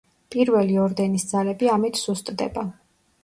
პირველი 0.35 0.77
ორდენის 0.83 1.25
ძალები 1.33 1.69
ამით 1.75 2.01
სუსტდება. 2.05 2.65